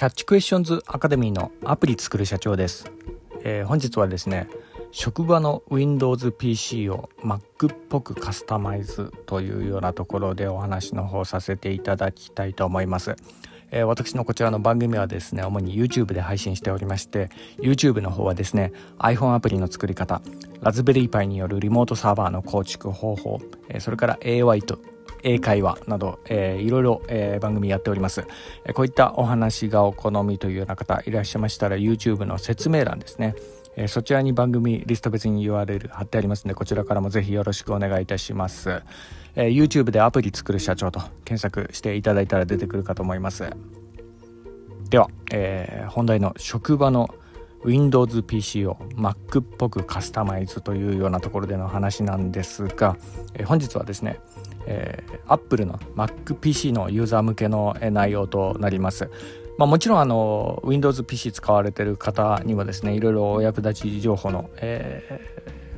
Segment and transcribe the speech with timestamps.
[0.00, 2.90] キャッチクエスチョンズアカデミーのアプリ作る社長です、
[3.44, 4.48] えー、本日はですね
[4.92, 13.14] 職場の Windows PC を Mac っぽくカスタマイズというようなところでお話の方させていただきたいと思います、
[13.72, 20.22] えー、私のこちらの番組はですね主に YouTube で配信しておりまして YouTube の方はですね iPhone アプリの作り方
[20.62, 24.78] ラズベリーパイによるリモートサーバーの構築方法、えー、それから AI と
[25.22, 28.26] 英会話など、えー、いろいろ、えー、番組やっております、
[28.64, 33.34] えー、こういったお話がお好みというような方いらっしゃいましたら YouTube の説明欄ですね、
[33.76, 38.82] えー、そちらに番組リスト別に URL 貼ってありますのでこちらからもぜひよろしくお願いいたします、
[39.36, 43.50] え、YouTube でアプリ作る社長と検索していただいたら出てくるかと思います。
[44.90, 47.14] では、え、本題の職場の
[47.64, 52.96] Windows PC を Mac っぽくカスタマイズというようなところでの話なんですが、
[53.34, 54.18] え、本日はですね
[54.66, 59.10] えー、Apple の MacPC のユーザー向けの内容となります。
[59.58, 65.20] まあ、もちろんあの Windows PC 使われてる方にはですねいろいろお役立ち情報の、え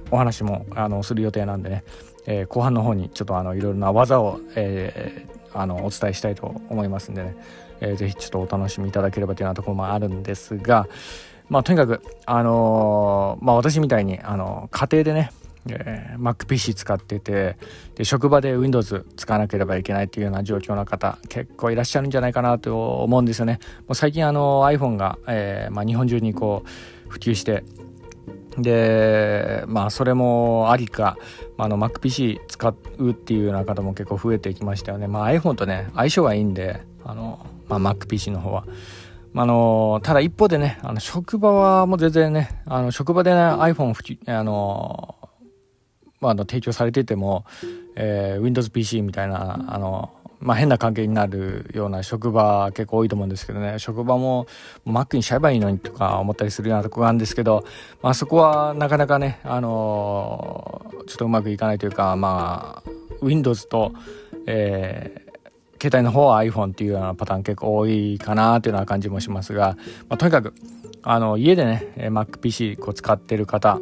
[0.05, 1.85] ー、お話もあのする予定なんでね、
[2.27, 7.37] えー、後半の方にちょっとあのいろいろな技を、えー、あのお伝えしたいと思いますんでね、
[7.81, 10.87] えー、ぜひちょっとお楽しみいただければというようなところもあるんですが、
[11.49, 15.33] まあ、とにかく、あの、まあ、私みたいに、あの家庭でね
[15.69, 17.57] えー、MacPC 使ってて
[17.95, 23.61] で職場で Windows 使わなければいけないっていうような状況の方結構いらっしゃるんじゃないかなと思うんですよね。
[23.87, 26.65] もう最近あの iPhone が、えーまあ、日本中にこ
[27.07, 27.65] う普及して
[28.59, 31.17] でまあそれもありか、
[31.57, 35.07] あの MacPC 使うっていうような方も結構増えてきましたよね。
[35.07, 38.65] まあ、iPhone とね相性がいいんであの、まあ、MacPC の方は。
[39.35, 45.17] あのただ一方でね、あの職場はもう全然ね、あの職場でね iPhone 普及、あの
[46.23, 47.45] まあ、の提供されてても、
[47.97, 53.79] えー、WindowsPC みたいなあの、まあ、変な関係になるような職場結構多いと思うんですけどね。
[53.79, 54.47] 職場も
[54.87, 57.65] Mac にしちゃえばいいのにとか思ったりするようなとこがあるんですけど、
[58.03, 62.91] まあ、そこはなかなかね、あのー、ちょっとうまくいかないというか、まあ、
[63.21, 63.93] Windows と、
[64.47, 69.77] えー、携帯の方は iPhone っていうようなパターン結構多いかなというような感じもしますが、
[70.09, 70.55] まあ、とにかく
[71.03, 73.81] あの家でね MacPC こう使ってる方、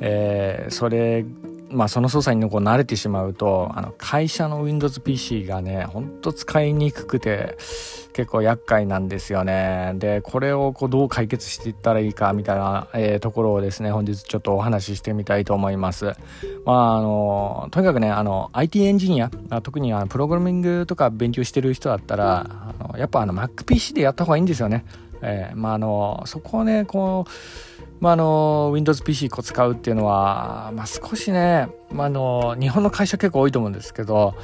[0.00, 1.24] えー、それ
[1.72, 7.56] まあ、その操作にこう慣れてしまうとあの会社の WindowsPC がねほんと使いにくくて
[8.12, 9.92] 結構厄介なんですよね。
[9.96, 16.12] でこれをこうどう解決していったらいいかみたいな、えー、ところをですね本日ちょっとお話ししてみたいと思います。
[16.64, 19.30] まああのとにかくねあの IT エンジニア
[19.62, 24.84] 特にあのプログラミングとか勉強してる人だったらあのやっぱあの MacPC でやった方がいいんですよね。
[25.22, 27.30] えー、まああのそこをねこう
[28.02, 34.34] まあ、あの Windows PC こう使うっていうのは、まあ、少しね、まあ、の日本の会社結構多いと思うんですけど、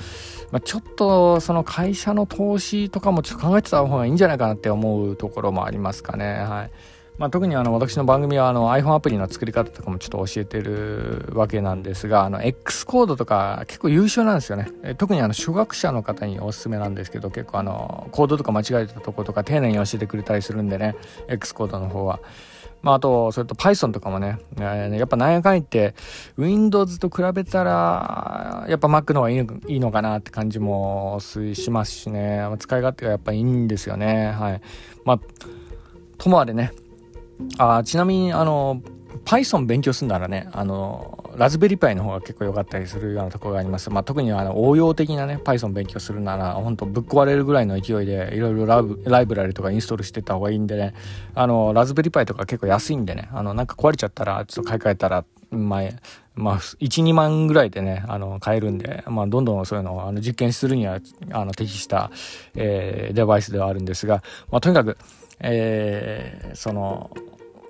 [0.52, 6.34] まあ、ちょっとその会社の投資とかもちょっと考えてた方がいいんじゃないかなって思うところもありますかね。
[6.34, 6.70] はい
[7.18, 20.94] まあ、特にあの私の番組はあの iPhone アプリの作り方とかもちょっと教えてるわけなんですがあの X コードとか結構優秀なんですよね特にあの初学者の方におすすめなんですけど結構あのコードとか間違えたとことか丁寧に教えてくれたりするんでね
[21.26, 22.20] X コードの方は。
[22.82, 25.94] まあ、あと、それと Python とかもね、えー、やっぱなんやかん言って、
[26.36, 29.38] Windows と比べたら、やっぱ Mac の方がいい
[29.72, 34.32] いいのかなって感じもしますしね、使い勝手がやっぱいいんですよね。
[34.32, 34.60] はい。
[35.04, 35.20] まあ、
[36.18, 36.72] ともあれね、
[37.58, 38.82] あちなみに、あの、
[39.24, 43.90] Python 勉強するならね、あの、ラズベリーパイの方が結構良かったりするようなところがあります。
[43.90, 50.94] まあ、特にあの応用的なね、Python 勉強するなら、本当ぶっ壊れるぐらいの勢いで、いろいろライブラリとかインストールしてた方がいいんでね、
[51.34, 55.82] あの、ラズベリーパイとか結構安いんでね、あの、なんか壊れちゃったら、ちょっと買い替えたら、まあ、
[56.34, 61.00] まあ、1、2万ぐらいでね、あの、買えるんで、まあ、どんどんそういうのを、あの、実験するには、
[61.32, 62.10] あの、適した、
[62.54, 64.98] えー、デバイスではあるんですが、まあ、とにかく、
[65.40, 67.10] えー、その、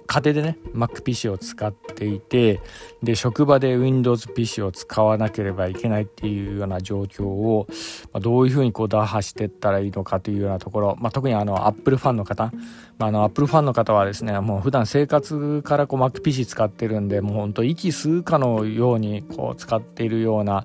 [0.09, 2.63] 家庭でね MacPC を使っていて
[3.03, 7.67] で職場で WindowsPC を使わなければいけないっていうような状況を、
[8.13, 12.51] まあ、どういうふうにこう打破していったらいいのかというようなところ、まあ、特にあの Apple ファンの方、
[12.97, 20.65] まあ、あの Apple ファンの方はですねもう普段生活からこう MacPC 使ってるんでもうほんと息吸うかのようにこう使っているような、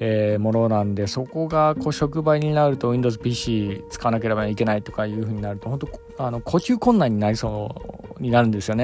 [0.00, 5.88] えー、ものなんでそこがこう職場になると WindowsPC 使わなければいけないとかいうふうになると本当
[6.18, 7.74] あの呼吸困難になりそ
[8.18, 8.81] うになるんですよね。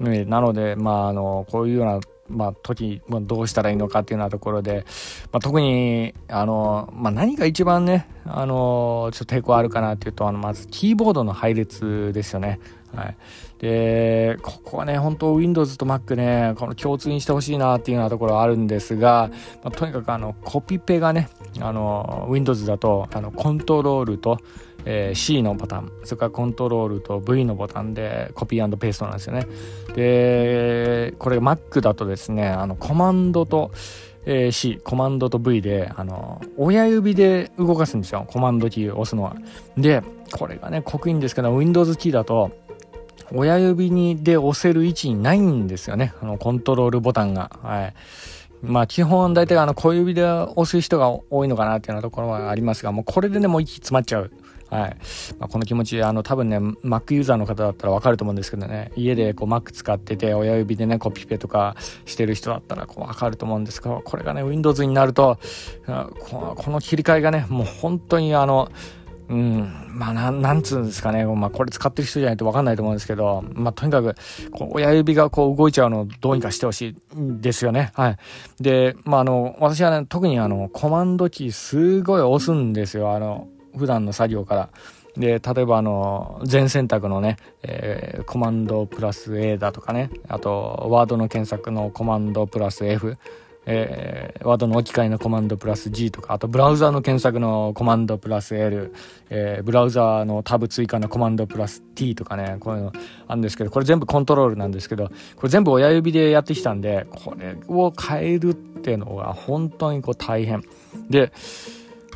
[0.00, 4.86] ねなので、まあ、あのこういうようなまあ、時、まあ、どうしたらいいのかっていうようなところで、
[5.30, 12.60] まあ、特にあの、まあ、何が一番ねあのちょっと抵抗あるかなっていうとあのまずキーボードの配列ですよね。
[12.94, 13.16] はい、
[13.58, 19.30] でここはね本当 Windows と Mac ねこの共通にしてほしいなっていうようなところはあるんですが、
[19.64, 21.28] まあ、とにかくあのコピペがね
[21.60, 24.38] あの Windows だとあのコントロールと
[24.84, 29.46] えー、C のボタンそれからコントロールと V のボタンでコピーペーストなんですよね
[29.94, 33.70] でこれ Mac だとですねあのコマンドと
[34.26, 38.24] えー、C、コマンドと V で、あの、親指で動かすんですよ。
[38.26, 39.36] コマンドキーを押すのは。
[39.76, 40.02] で、
[40.32, 42.50] これがね、刻印ですけど、Windows キーだと、
[43.32, 46.14] 親指にで押せる位置にないんですよね。
[46.22, 47.50] あの、コントロールボタンが。
[47.62, 47.94] はい。
[48.62, 54.32] まあ基本大体あの小指で押す人が多いのかなっていうようなところはありますが、もうこれでね、もう息詰まっちゃう。
[54.70, 54.96] はい。
[55.38, 61.76] まあ、この気持ち、あの、多分ね、Mac ユーザーの方だったらわかると思うんですけどね、家でこう Mac 使ってて、親指でね、コピペとか
[62.06, 65.38] してる人だったらこうわかると思うんですけど、これがね、Windows になると、
[65.86, 68.70] この切り替えがね、もう本当にあの、
[69.28, 71.24] うん、まあな、なんつうんですかね。
[71.24, 74.14] まあ、これ使ってる人じゃないとわかんないと思うんですけど、まあ、とにかく、
[74.52, 77.90] こう、親指がこう動いちゃうのをどうにかしてほしいですよね。
[77.94, 78.16] はい。
[78.60, 83.14] で、まあ、あの、私はね、特にあの、コマンドキーすごい押すんですよ。
[83.14, 84.68] あの、普段の作業から。
[85.16, 93.16] で、例えばあの、全選択のね、えー、コマンドプラス A だとかね、あと、ワードの検索のコマンドプラス F、
[93.66, 98.92] えー、ワードの置き換えのコマンドプラス G とか、あとブラウザの検索のコマンドプラス L、
[99.30, 102.92] えー、ブラウザのタブ追加のコマンドプラス T とかね、こういうの
[103.26, 110.62] あるんですけど、これ全部コントロールなんですけど、これ全部親指でやってきたんで、これを変えるっていうのが本当にこう大変。
[111.08, 111.32] で、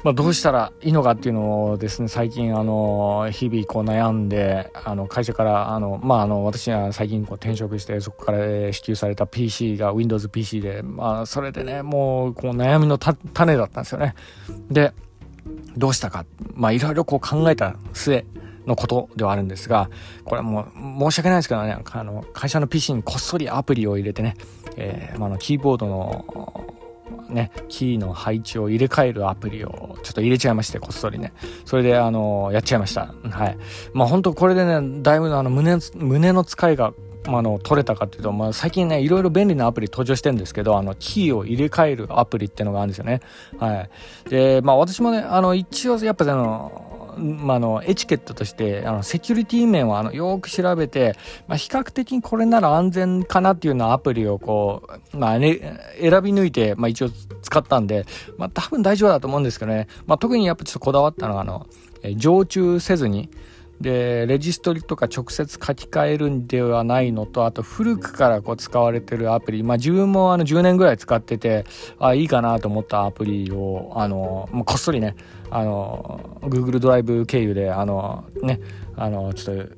[0.05, 14.15] まあ、どうしたらいいのかっていうのをですね、最近、あの、日々こう悩んで、あの、会社から、あの、まあ、あの、私は最近こう転職して、そこから支給された PC が Windows PC で、まあ、それでね、もう、こう悩みの種だったんですよね。
[14.71, 14.93] で、
[15.77, 16.25] どうしたか、
[16.55, 18.25] まあ、いろいろこう考えた末、
[18.69, 19.91] のことではあるんですが、
[20.25, 24.37] これはもう申し訳ないですけどね、あの、会社の PC にこっそりアプリを入れてね、
[24.77, 26.68] えー、まあ、の、キーボードの
[27.29, 31.33] ね、キーの配置を入れ替えるアプリをちょっと入れちゃいまして、こっそりね。
[31.65, 33.15] それで、あの、やっちゃいました。
[33.31, 33.59] はい。
[33.93, 36.93] まあ本当これでね、だいぶあの、胸、胸の使いが
[37.37, 43.21] あの、取れたかっていうと、まあ、最近ね、いろいろ便利なアプリ登場してるんですけど、あの、キーを入れ替えるアプリっていうのがあるんですよね。
[43.59, 43.87] は
[44.27, 44.31] い。
[44.31, 46.88] で、まあ、私もね、あの、一応、やっぱあの、
[47.19, 51.17] まあ、のエチケットとしてあのセキュリティ面はあのよく調べて、
[51.47, 57.11] まあ、比較的これなら安全かなっていうようなアプリをこう、まあね、選び抜いて、まあ、一応
[57.43, 58.07] 使ったんで、
[58.37, 61.67] まあ、多分大丈夫だと思うんですけどね、まあ、特にやっぱちょっとこだわったのはあの
[62.17, 63.29] 常駐せずに
[63.81, 69.63] でレジストリとか直接書き換えるんではないのとあと古くからこう使われてるアプリ。
[69.63, 71.65] まあ自分もあの10年ぐらい使ってて
[71.99, 75.15] あいいかなと思ったアプリをあのこっそりね
[75.51, 78.61] あの Google ドライブ経由であのね
[78.97, 79.75] あのちょっと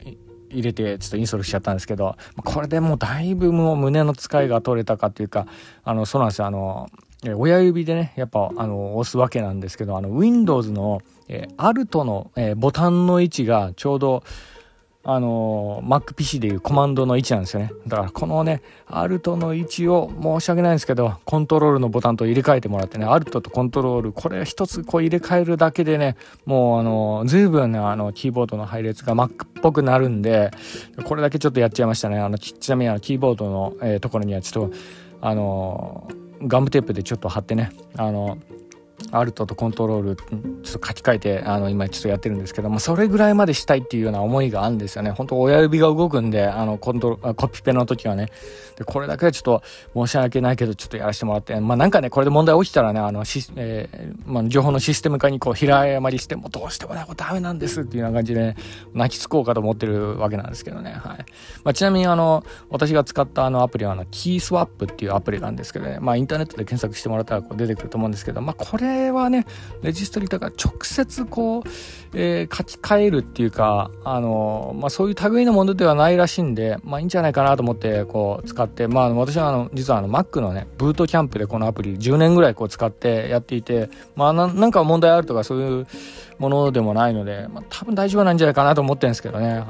[0.51, 5.47] 入れてちょっとインストールしちゃったんですけどこれでもうだいぶもう胸の使いが取れたかっていうか
[5.85, 6.47] あのそうなんですよ。
[6.47, 6.89] あの
[7.25, 11.03] え親指でねやっぱあの押すわけなんですけどあの Windows の
[11.33, 14.25] えー、アルトの、えー、ボタンの位置がちょうど、
[15.05, 17.71] あのー、MacPC でいうコマンドの位置なんですよね。
[17.87, 26.17] だからこのね、アルトの位置を申し訳ないんですけど、コントロールのボタンと入れ替えてもらってね、アルトとコントロール、これ一つこう入れ替えるだけでね、
[26.47, 30.51] もうあのー、随分ね、あの、キーボードの配列が Mac っぽくなるんで、
[31.05, 32.19] これだけちょっとやっちゃいましたね。
[32.19, 34.77] あの、ちなみにあの、キーボードの、えー、ところにはちょっと、
[35.23, 36.09] あの
[36.43, 38.39] ガムテープでちょっと貼ってね、あの
[39.13, 45.11] アルトとコントロールちょっと書き換えてあの今ちょっとやってるんですけどもそれぐらいまでしたいっていうような思いがあるんですよね。
[45.11, 48.29] 本当親指が動くんであのコントロコピペの時はね。
[48.77, 49.63] でこれだけはちょっと
[49.95, 51.59] 申し訳ないけどちょっとやらせてもらって。
[51.61, 58.57] まあなんかねこれで問題起きたらねあのし、えー、まあ、情報のシステム化にこう平謝りしてもどうしてもねこれダメなんですっていうような感じで、ね、
[58.95, 60.93] 泣きつこうかと思ってるわけなんですけどね。
[60.93, 61.19] はい、
[61.65, 65.99] まあ、ちなみにあの私が使ったあのアプリはあのキースワップっていうアプリなんですけどね。
[66.01, 69.47] まあインターネットで検索してもらったらこう出てくると思うんですけどまあこれれはね、
[69.83, 71.63] レジストリとか直接こう、
[72.13, 85.87] えー、書き換えるっていうか、あの、まあ、そういう類のものではないらしいんで、まあ、いいんじゃないかなと思って、こう、使って、まあ、私はあの、実はあの、Mac のね、ブートキャンプでこのアプリ10年ぐらいこう使ってやっていて、まあ、なんか問題あるとかそういう
[86.39, 89.65] ものでもないので、まあ、多分大丈夫なんじゃないかなと思ってるんですけどね、はい。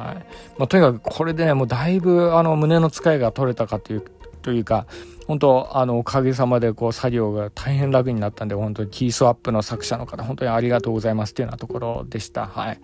[0.56, 4.04] まあ、とにかくこれでね、もうだいぶ、あの、胸の使いが取れたかという、
[4.42, 4.86] というか、
[5.30, 12.48] 本当あのおかげさまでこう作業が大変楽になったんで本当にキースワップの作者の方本当にありがとうございますっていうようなところでした。
[12.48, 12.80] はい。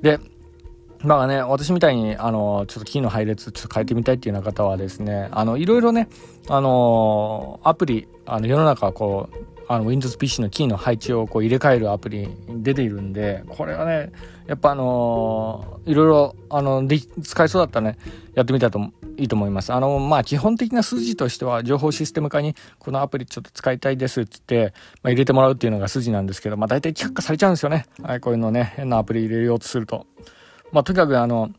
[0.00, 0.20] で
[1.02, 6.08] まあね、私みたいに、あの、ちょっとキーの配列ちょっと変えてみたいっていうような方はですね、あの、いろいろね、
[6.48, 9.36] あの、アプリ、あの、世の中こう、
[9.68, 14.10] あの Windows PC のキーの配置をこう入れ替えるアプリ出ているんでこれはね
[14.48, 17.98] やっぱあのー、いろいろあので使えそうだったらね
[18.34, 18.80] やってみたと
[19.18, 19.74] いいと思います。
[19.74, 30.06] あのまあ基本的な筋としては情報システム化にこのアプリちょっと使いたいですっつって、まあ、入れてもらうっていうのが筋なんですけどまあ大体却下されちゃうんですよね、はい、こういうのね変なアプリ入れようとすると。
[30.72, 31.50] まあとにかくあの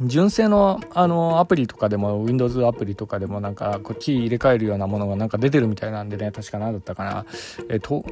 [0.00, 7.26] 純正のあのアプリとかでも Windows アプリとかでもなんかこうキー入れ替えるようなものがなんか出てるみたいなんでね確か何だったかな。
[7.68, 8.04] えっと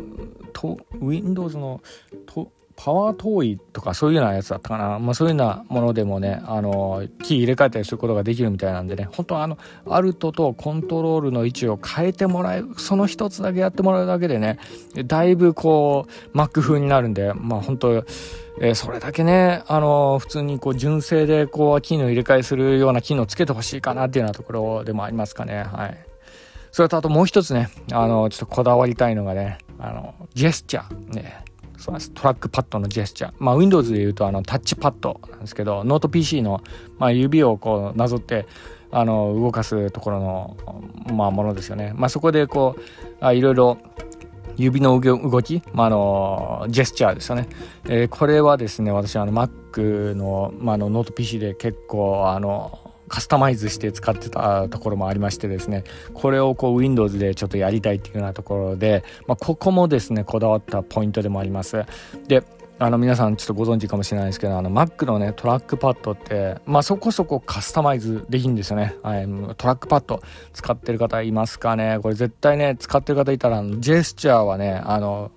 [0.52, 1.81] と Windows の
[2.26, 2.50] と
[2.83, 14.59] パワー遠いとかそういうようなやつだったかな、まあ、そういうようなものでもねあのキー入れ替えたりすることができるみたいなんでね本当はあのアルトとコントロールの位置を変えてもらうその一つだけやってもらうだけでね
[15.05, 18.05] だいぶこう Mac 風になるんでまあ本当
[18.63, 25.63] えー、それだけね、あのー、普通にこう純正でこう機能入れ替えするような機能つけてほしいかなっていうようなところでもありますかね。
[25.63, 26.07] はい。
[26.71, 31.15] それとあともう一つね、あのー、ちょっとこだわりたいのがね、あの、ジェスチャー。
[31.15, 31.43] ね。
[31.85, 33.33] トラックパッドのジェスチャー。
[33.39, 36.63] まあ、Windows で言うとあのタッチパッドなんですけど、ノート PC の、
[36.99, 38.47] まあ、指をこうなぞって、
[38.91, 40.57] あの、動かすところの、
[41.13, 41.93] まあ、ものですよね。
[41.95, 43.79] まあ、そこでこう、あいろいろ、
[44.57, 47.49] 指の動き、まあ、あのジェスチャーですよね、
[47.85, 61.85] えー、これはですね私あの Mac の,、まあ、のノート PC で結構あのカスタマイズして使ってたところもありましてですねこれをこう Windows でちょっとやりたいっていうようなところで、まあ、ここもですねこだわったポイントでもあります
[62.29, 62.45] で
[62.79, 69.26] あの皆さんちょっとご存知かもしれないですけどあの Mac のねトラックパッドってまあそこそこカスタマイズできるんですよね、はい、
[69.59, 70.23] トラックパッド
[70.55, 75.31] 使ってる方いますかねこれ絶対ね使ってる方いたらジェスチャーはねあの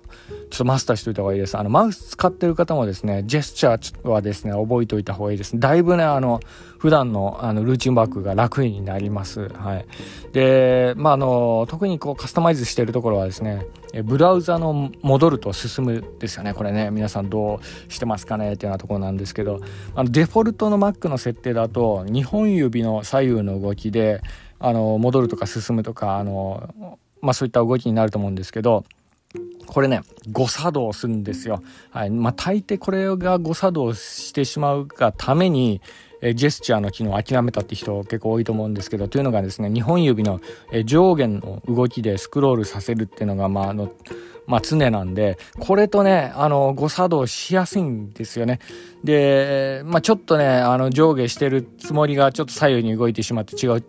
[0.50, 1.58] ちょっとマスターしといた方がいいです。
[1.58, 5.58] あの、マウス使ってる方もですね、ジェスチャーはですね、覚えておいた方がいいです。
[5.58, 6.40] だいぶね、あの、
[6.84, 9.48] 普段のあのルーチンワークが楽になります。
[9.48, 9.86] はい。
[10.34, 13.66] で、まあ、あの、特にこうカスタマイズしているところはですね、
[14.04, 16.52] ブラウザの戻ると進むですよね。
[16.52, 18.52] これね、皆さんどうしてますかね？
[18.52, 19.60] っていうようなところなんですけど、
[19.94, 24.20] あの、デフォルトの Mac の設定だと、2本指の左右の動きで、
[24.58, 28.84] あの、戻るとか進むとか、あの、まあ、そういった動きになると思うんですけど、
[29.66, 31.62] これね、誤作動するんですよ。
[31.90, 32.10] はい。
[32.10, 35.80] まあ、大抵これが誤作動してしまうがために、
[36.24, 40.40] えジェスチャーの機能を諦めたって人結構多いと思うんですけど、というのがですね、2本指の、
[40.72, 43.92] え上下の動きでスクロールさせるっていうのが、まあ、あの、
[44.46, 48.58] まあ、常なんで、これとね、あの、誤作動しやすいんですよね。
[49.02, 53.82] で、まあ、ちょっとね、あの、上下してるつもりがちょっと左右に動いてしまって違う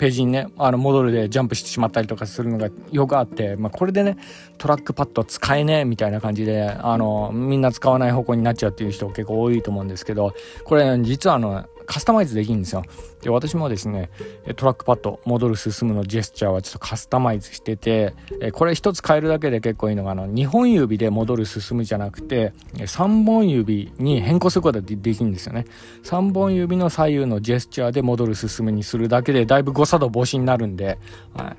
[0.00, 4.16] ページにね、あの、戻るでジャンプしてしまったりとかするのがよくあって、まあ、これでね、
[4.56, 12.84] トラックパッド使えねえみたいな感じで、あの、みんな使わない方向になっちゃうっていう人結構多いと思うんですけど、これ、実はあの、カスタマイズできるんですよ。
[13.22, 14.10] で、私もですね、
[14.56, 18.14] トラックパッド、戻る、進むのジェスチャーはちょっとカスタマイズしてて、
[18.52, 25.66] これ一つ変えるだけで結構いいのが、あの、2本指で戻る、進むじゃなくて、3本指に変更することができるんですよね。
[26.04, 30.98] 3本指の左右のジェスチャーで戻る、進むにするだけで、だいぶ誤作動防止になるんで、
[31.34, 31.56] は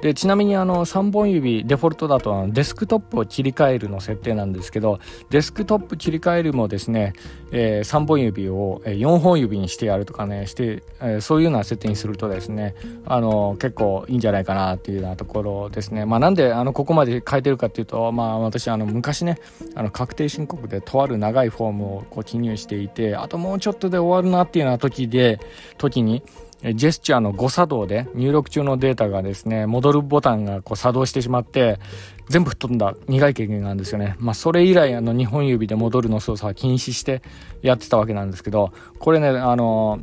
[0.00, 0.02] い。
[0.02, 4.98] で、ちなみにあの、3本指、デフォルトだとあのデスクトップを切り替えるの設定なんですけど、
[5.28, 7.12] デスクトップ切り替えるもですね、
[7.52, 12.74] えー、3本指を4本指にしてやるとかねして、え、そういうような設定にするとですね
[13.06, 19.38] あの結構いいんじゃないかなっていうようなところですねまあなんであのここまで変えてるかっていうとまあ私あの昔ね
[19.74, 25.40] あの確定申告でとある長いフォームをこう記入していてあともうちょっとで終わるなっていうような時で
[25.78, 26.22] 時に
[26.62, 31.80] ジェスチャーの誤作動で入力中のデータがですね、戻るボタンがこう作動してしまって、
[32.28, 34.14] 全部吹っ飛んだ苦い経験なんですよね。
[34.18, 37.22] まあそれ以来あの2本指で戻るの操作は禁止して
[37.62, 40.00] やってたわけなんですけど、これね、あの、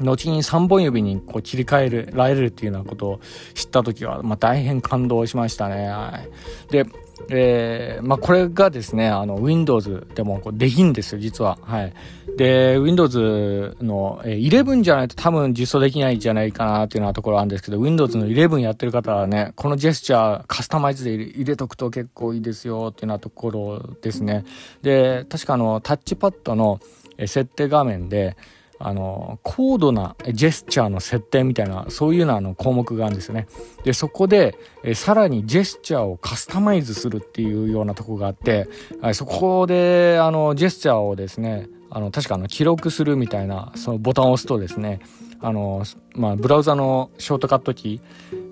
[0.00, 3.20] 後に3本指にこう切り替えるられるっていうようなことを
[3.54, 5.88] 知った時は、まあ大変感動しましたね。
[5.88, 6.20] は
[6.68, 6.72] い。
[6.72, 6.86] で、
[7.28, 11.58] えー、まあ、これがですね、あの、Windows でもこうできんですよ、実は。
[11.62, 11.92] はい。
[12.36, 24.44] で、Windows の、えー、11じゃないと多分実装できないんじゃないかなっていうようなところあるんですけど、Windows の11やってる方はね、このジェスチャーカスタマイズで入れとくと結構いいですよっていうようなところですね。
[24.82, 26.80] で、確かあの、タッチパッドの
[27.18, 28.36] 設定画面で、
[28.82, 33.46] あの、高度なジェスチャーの設定みたいな、そういうようなあの項目があるんですよね。
[33.84, 38.68] で、そこで、えさらにジェスチャーをカスタマイズするっていうようなとこがあって、
[39.02, 45.00] はい、そこで、あの、ジェスチャーをですね、あの、確かあの、記録するみたいな、そのボタンを押すとですね、
[45.42, 45.84] あの、
[46.14, 48.00] まあ、ブラウザのショートカットキ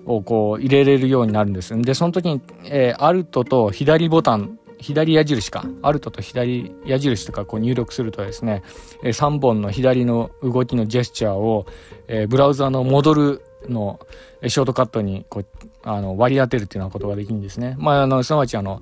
[0.05, 1.75] ーをこう入れれるようになるんです。
[1.81, 8.63] で、その時に、えー、アルトと左ボタン左矢印か、アルトと左矢印とかこう入力するとですね、
[9.03, 11.65] 3本の左の動きのジェスチャーを、
[12.07, 13.99] えー、ブラウザの戻るの
[14.47, 15.45] ショートカットにこう
[15.83, 17.75] あの割り当てるっていうようなことができるんですね。
[17.77, 18.81] まあ、あのすなわちあの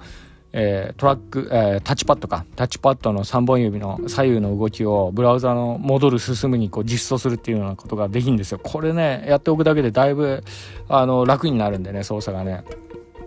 [0.53, 2.45] えー、トラック、えー、タッチパッドか。
[2.55, 8.59] タッチパッドの3本指の左右の動きをブラウザの戻る進むにこう実装するっていうようなことができるんですよ。
[8.63, 10.43] これねやっておくだけでだいぶ
[10.87, 12.63] あの楽になるんでね操作がね。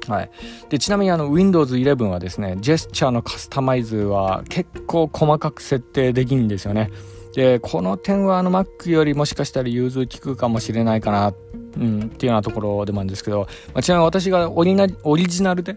[0.09, 0.31] はい、
[0.69, 6.91] でちなみにあの Windows 11はですねジェスチャーのカスタマイズは結構細かく設定できるんですよね。
[7.35, 11.33] でこの点はあの Mac よりもしかしたら融通効くかもしれないかな
[11.77, 15.77] うん、っていうようなところでもあるんですけど、まあ、ちなみに私がオリオリジナルで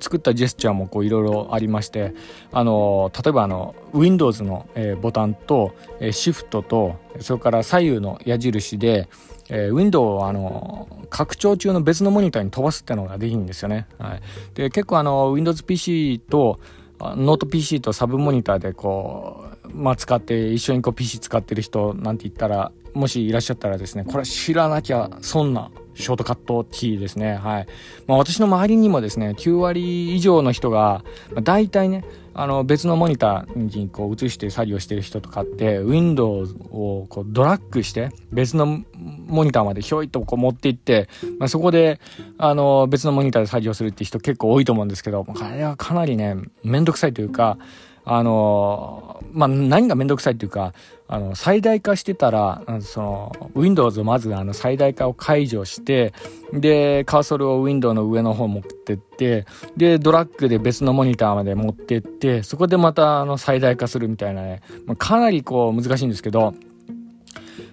[0.00, 2.14] 作ったジェスチャーもいろいろありまして
[2.52, 9.08] あの例えばあの Windows の、え、ボタンと、えー、シフトとそれから左右の矢印で、
[9.48, 13.86] えー、Windows をあの拡張中の別のモニターに飛ばすってのができるんですよね。
[13.98, 14.22] はい、
[14.54, 16.60] で結構あの WindowsPC と
[17.00, 27.34] ノート PC とサブモニターでこう、まあ、使って一緒にこう PC 使ってる人なんて言ったらもしいらっしゃったらですね、これ知らなきゃ損なショートカットキーですね。
[27.34, 27.66] はい。
[28.06, 42.00] まあ私の周りにもですね、9割以上の人が、まあ、大体ね、あの別のモニターにこう映して作業してる人とかって、Windows をこうドラッグして別のモニターまでひょいっとこう持っていって、まあ、そこで
[42.36, 47.58] あの別のモニターで作業するって人結構多いと思うんですけど、あれはかなりね、めんどくさいというか、
[48.06, 50.74] あのまあ、何が面倒くさいっていうか、
[51.08, 56.12] あの、最大化してたら、その、Windows をまずあの最大化を解除して、
[56.52, 59.46] で、カーソルを Windows の上の方持ってって、
[59.76, 64.62] で、ドラッグで別のモニターまで持ってって、そこでまたあの最大化するみたいなね、
[64.98, 66.54] かなりこう難しいんですけど、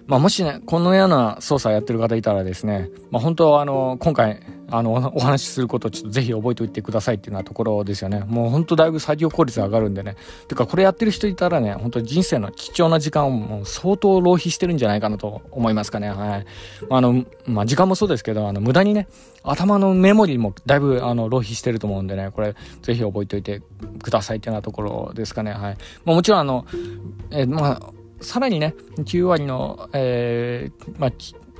[0.06, 4.40] まあ、もしね、このような操作やってる方いたらですね、まあ、本当あの、今回、
[4.72, 8.24] あの、お話しすることをちょっとぜひ覚えておいてくださいっていうようなところですよね。
[8.26, 10.16] もう本当だいぶ作業効率上がるんでね。
[10.48, 16.08] てか、これやってる人いたらね、本当人生の貴重な時間をもう相当浪費してるんじゃないかなと思いますかね。
[16.08, 16.46] はい。
[16.90, 19.08] あ、の、まあ、時間もそうですけど、あの、無駄にね、
[19.42, 23.60] 頭のメモリーもだいぶ、あの、浪費してると思うんでね、これ、ぜひ覚えておいて
[24.02, 25.52] くださいっていうようなところですかね。
[25.52, 25.76] はい。
[26.06, 26.64] まあ、もちろん、あの、
[27.30, 27.80] えまあ、
[28.22, 31.12] さらにね、9割の、えー、まあ、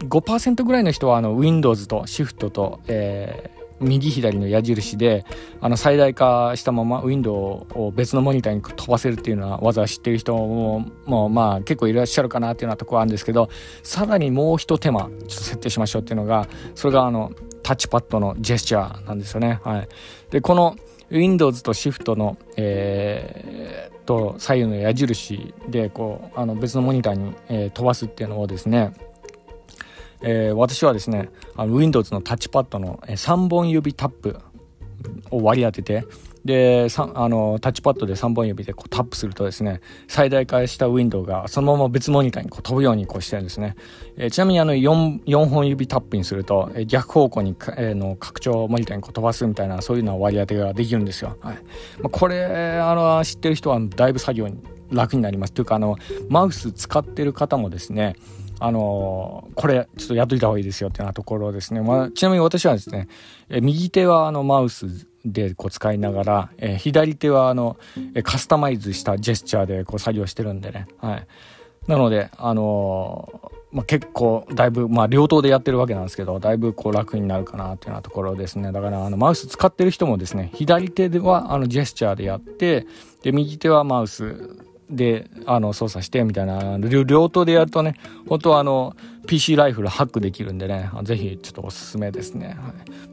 [0.07, 5.25] 5%ぐらいの人はあの Windows と Shift と、えー、右左の矢印で
[5.61, 13.49] あの最大化したままウィンドウを別のモニターに飛ばせるっていうのは技を知ってる人ももうまあ結構いらっしゃるかなっていうようなところあるんですけど
[13.83, 17.33] さらにもう一手間ちょっと設定しましょうっていうのがそれがあの
[17.63, 19.61] タッチパッドのジェスチャーなんですよね。
[19.63, 19.89] はい、
[20.31, 20.77] でこの
[21.11, 28.93] Windows と Shift の、えー、と左右の矢印でこうあの別のモニターに、えー、飛ばすっていうのをですね、
[30.23, 34.39] えー、私はですねあの Windows のタッチパッドの3本指タップ
[35.31, 36.05] を割り当てて
[36.45, 43.77] であのタッチパッドで3本指でこうタップするとですね最大化したウィンドウがそのまま別モニターにこう飛ぶようにこうしてるんですね、
[44.17, 51.55] えー、ちなみにあの 4, 4本指タップにすると、えー、逆方向に、えー、の拡張モニターにこう飛ばすみたいなそういうのは割り当てができるんですよ、はい。
[51.55, 51.61] ま
[52.07, 54.59] あ、これあの知ってる人はだいぶ作業に
[54.91, 55.53] 楽になります。
[55.53, 55.97] というかあの
[56.29, 58.15] マウス使ってる方もですね
[58.59, 61.81] あのこれちょっとやっといた方がいいですよっていうようなところですね。
[61.81, 63.09] まあ、ちなみに私はですね、
[63.49, 67.77] え右手はあのマウスでこう使いながら、えー、左手はあの、
[68.25, 70.87] カスタマイズしたジェスチャーでこう作業してるんでね。
[70.99, 71.27] はい。
[71.87, 78.71] なので、あのー、まあ、結構だいぶ、まあ、両刀でやってるわけなんですけど、だいぶこう楽になるかなっていうようなところですね。
[78.71, 82.87] だから、あの、マウス使ってる人もですね、左手ではあのジェスチャーでやって、
[83.23, 84.37] で、右手はマウス
[84.91, 87.95] であの操作してみたいな両刀でやるとね
[88.29, 88.95] 本当はあの
[89.27, 92.57] PC ライフルハックできるんでねぜひちょっとおすすめですね、はい。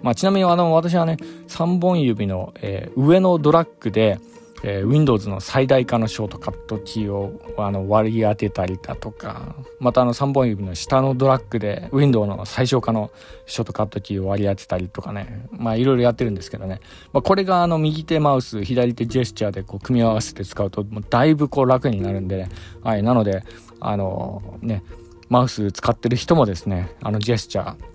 [0.02, 4.20] まあ、ちなみにあの私はね3本指の、えー、上のドラッグで
[4.64, 13.12] えー、Windows の最大化のショートカットキーをあの割り当てたりだとか、またあの3本指の下のドラッグで Windows の最小化の
[13.46, 16.82] ショートカットキーを割り当てたりとかね、まあいろいろやってるんですけどね、
[17.14, 22.50] まあ、これがあの右手マウス、左手ジェスチャーでこう組み合わせて使うと、もうだいぶこう楽になるんでね、
[22.84, 23.44] はい、なので、
[23.80, 24.84] あのね、
[25.30, 27.89] マウス使ってる人もですね、あのジェスチャー、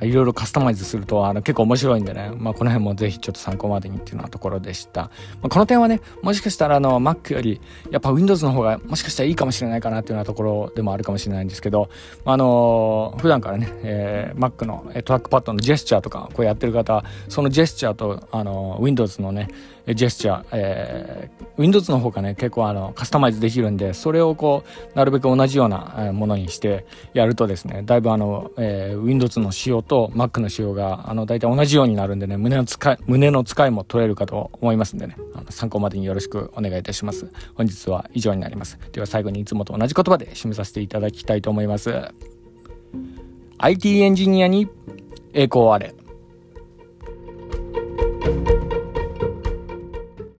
[0.00, 5.02] いろいろカスタマイズするとあの結構面白いんでね、まあ、この辺もぜひちょっと参考までにっていうようなところでした。
[5.02, 5.08] ま
[5.44, 11.90] あ、この点はね、もしかしたらあの Mac よりやっぱ Windows の方がもしかしたらいいかもしれないかなっていうようなところでもあるかもしれないんですけど、
[12.24, 19.48] あのー、普段からね、えー、Mac のトラックパッドのジェスチャーとかこうやってる方、そのジェスチャーとあの Windows のね、
[19.86, 24.62] ジェスチャー、えー、Windows の方がね、結構あの、カスタマイズできるんで、それをこ
[24.94, 37.30] う、なるべく同じようなものにしてやるとですね、だいぶあの、えー、Windows の仕様と Mac の仕様が、あの、大体同じようになるんでね、胸の使い、胸の使いも取れるかと思いますんでね、あの参考までによろしくお願いいたします。
[37.54, 38.78] 本日は以上になります。
[38.92, 41.92] では最後にいつもと同じ言葉で締めさせていただきたいと思います。
[43.58, 44.68] IT エンジニアに
[45.32, 45.94] 栄光あれ。